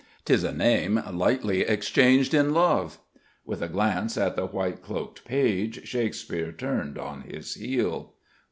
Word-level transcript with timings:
"'Tis 0.25 0.43
a 0.43 0.51
name 0.51 0.99
lightly 1.11 1.61
exchanged 1.61 2.33
in 2.33 2.55
love." 2.55 2.97
With 3.45 3.61
a 3.61 3.67
glance 3.69 4.17
at 4.17 4.35
the 4.35 4.47
white 4.47 4.81
cloaked 4.81 5.23
page 5.25 5.87
Shakespeare 5.87 6.51
turned 6.51 6.97
on 6.97 7.21
his 7.21 7.53
heel. 7.53 8.15